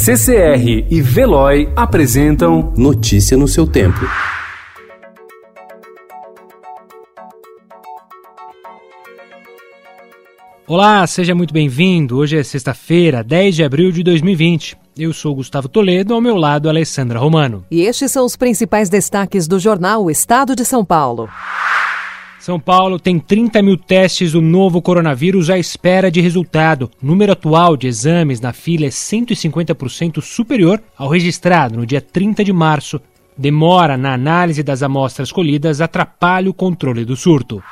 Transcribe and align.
CCR 0.00 0.86
e 0.88 1.02
Veloy 1.02 1.68
apresentam 1.74 2.72
Notícia 2.76 3.36
no 3.36 3.48
seu 3.48 3.66
tempo. 3.66 3.98
Olá, 10.68 11.04
seja 11.04 11.34
muito 11.34 11.52
bem-vindo. 11.52 12.16
Hoje 12.16 12.38
é 12.38 12.44
sexta-feira, 12.44 13.24
10 13.24 13.56
de 13.56 13.64
abril 13.64 13.90
de 13.90 14.04
2020. 14.04 14.78
Eu 14.96 15.12
sou 15.12 15.34
Gustavo 15.34 15.68
Toledo, 15.68 16.14
ao 16.14 16.20
meu 16.20 16.36
lado, 16.36 16.68
Alessandra 16.68 17.18
Romano. 17.18 17.66
E 17.68 17.80
estes 17.80 18.12
são 18.12 18.24
os 18.24 18.36
principais 18.36 18.88
destaques 18.88 19.48
do 19.48 19.58
jornal 19.58 20.04
O 20.04 20.10
Estado 20.12 20.54
de 20.54 20.64
São 20.64 20.84
Paulo. 20.84 21.28
São 22.48 22.58
Paulo 22.58 22.98
tem 22.98 23.18
30 23.18 23.60
mil 23.60 23.76
testes 23.76 24.32
do 24.32 24.40
novo 24.40 24.80
coronavírus 24.80 25.50
à 25.50 25.58
espera 25.58 26.10
de 26.10 26.22
resultado. 26.22 26.90
O 27.02 27.06
número 27.06 27.32
atual 27.32 27.76
de 27.76 27.86
exames 27.86 28.40
na 28.40 28.54
fila 28.54 28.86
é 28.86 28.88
150% 28.88 30.22
superior 30.22 30.82
ao 30.96 31.10
registrado 31.10 31.76
no 31.76 31.84
dia 31.84 32.00
30 32.00 32.42
de 32.42 32.50
março. 32.50 32.98
Demora 33.36 33.98
na 33.98 34.14
análise 34.14 34.62
das 34.62 34.82
amostras 34.82 35.30
colhidas 35.30 35.82
atrapalha 35.82 36.48
o 36.48 36.54
controle 36.54 37.04
do 37.04 37.16
surto. 37.16 37.62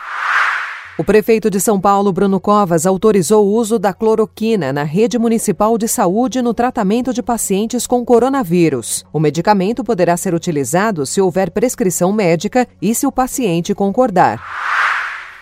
O 0.98 1.05
prefeito 1.05 1.50
de 1.50 1.60
São 1.60 1.78
Paulo, 1.78 2.10
Bruno 2.10 2.41
Covas, 2.41 2.86
autorizou 2.86 3.46
o 3.46 3.52
uso 3.52 3.78
da 3.78 3.92
cloroquina 3.92 4.73
na 4.73 4.82
rede 4.82 5.19
municipal 5.19 5.77
de 5.77 5.86
saúde 5.86 6.41
no 6.41 6.55
tratamento 6.55 7.12
de 7.12 7.22
pacientes 7.22 7.86
com 7.86 8.02
coronavírus. 8.02 9.05
O 9.12 9.20
medicamento 9.20 9.84
poderá 9.84 10.16
ser 10.16 10.32
utilizado 10.32 11.05
se 11.05 11.20
houver 11.20 11.50
prescrição 11.50 12.14
médica 12.14 12.66
e 12.80 12.95
se 12.95 13.06
o 13.06 13.12
paciente 13.12 13.74
concordar. 13.74 14.42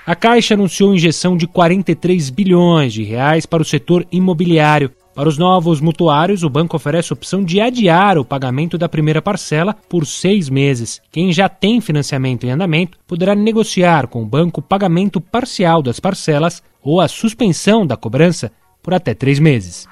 A 0.05 0.17
Caixa 0.17 0.55
anunciou 0.55 0.93
injeção 0.93 1.37
de 1.37 1.47
43 1.47 2.31
bilhões 2.31 2.93
de 2.93 3.05
reais 3.05 3.47
para 3.47 3.63
o 3.63 3.65
setor 3.65 4.05
imobiliário. 4.11 4.91
Para 5.15 5.29
os 5.29 5.39
novos 5.39 5.81
mutuários, 5.81 6.43
o 6.43 6.51
banco 6.51 6.77
oferece 6.77 7.13
a 7.13 7.15
opção 7.15 7.45
de 7.45 7.61
adiar 7.61 8.19
o 8.19 8.25
pagamento 8.25 8.77
da 8.77 8.89
primeira 8.89 9.23
parcela 9.23 9.77
por 9.89 10.05
seis 10.05 10.49
meses. 10.49 11.01
Quem 11.13 11.33
já 11.33 11.49
tem 11.49 11.81
financiamento 11.81 12.45
em 12.45 12.51
andamento 12.51 12.99
poderá 13.07 13.33
negociar 13.33 14.09
com 14.09 14.23
o 14.23 14.27
banco 14.27 14.59
o 14.59 14.63
pagamento 14.63 15.21
parcial 15.21 15.81
das 15.81 16.01
parcelas 16.01 16.65
ou 16.83 17.01
a 17.01 17.07
suspensão 17.07 17.87
da 17.87 17.97
cobrança 17.97 18.51
por 18.83 18.93
até 18.93 19.15
três 19.15 19.39
meses. 19.39 19.87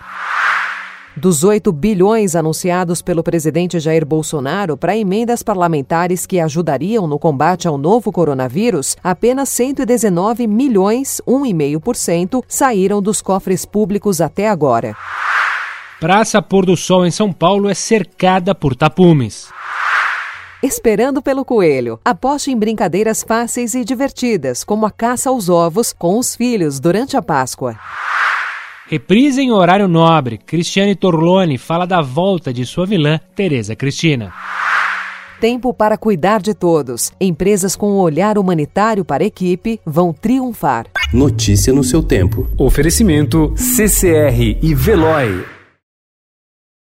Dos 1.14 1.44
8 1.44 1.70
bilhões 1.72 2.34
anunciados 2.34 3.02
pelo 3.02 3.22
presidente 3.22 3.78
Jair 3.78 4.06
Bolsonaro 4.06 4.78
para 4.78 4.96
emendas 4.96 5.42
parlamentares 5.42 6.24
que 6.24 6.40
ajudariam 6.40 7.06
no 7.06 7.18
combate 7.18 7.68
ao 7.68 7.76
novo 7.76 8.10
coronavírus, 8.10 8.96
apenas 9.04 9.50
119 9.50 10.46
milhões, 10.46 11.20
1,5%, 11.28 12.42
saíram 12.48 13.02
dos 13.02 13.20
cofres 13.20 13.66
públicos 13.66 14.22
até 14.22 14.48
agora. 14.48 14.96
Praça 16.02 16.42
Pôr 16.42 16.66
do 16.66 16.76
Sol 16.76 17.06
em 17.06 17.12
São 17.12 17.32
Paulo 17.32 17.68
é 17.70 17.74
cercada 17.74 18.56
por 18.56 18.74
tapumes. 18.74 19.50
Esperando 20.60 21.22
pelo 21.22 21.44
coelho. 21.44 22.00
Aposte 22.04 22.50
em 22.50 22.56
brincadeiras 22.56 23.22
fáceis 23.22 23.72
e 23.72 23.84
divertidas, 23.84 24.64
como 24.64 24.84
a 24.84 24.90
caça 24.90 25.30
aos 25.30 25.48
ovos 25.48 25.92
com 25.92 26.18
os 26.18 26.34
filhos 26.34 26.80
durante 26.80 27.16
a 27.16 27.22
Páscoa. 27.22 27.78
Reprise 28.88 29.42
em 29.42 29.52
horário 29.52 29.86
nobre. 29.86 30.38
Cristiane 30.38 30.96
Torlone 30.96 31.56
fala 31.56 31.86
da 31.86 32.02
volta 32.02 32.52
de 32.52 32.66
sua 32.66 32.84
vilã, 32.84 33.20
Tereza 33.36 33.76
Cristina. 33.76 34.32
Tempo 35.40 35.72
para 35.72 35.96
cuidar 35.96 36.42
de 36.42 36.52
todos. 36.52 37.12
Empresas 37.20 37.76
com 37.76 37.92
um 37.92 38.00
olhar 38.00 38.38
humanitário 38.38 39.04
para 39.04 39.22
a 39.22 39.26
equipe 39.28 39.80
vão 39.86 40.12
triunfar. 40.12 40.86
Notícia 41.14 41.72
no 41.72 41.84
seu 41.84 42.02
tempo. 42.02 42.50
Oferecimento 42.58 43.54
CCR 43.56 44.58
e 44.60 44.74
Veloy. 44.74 45.61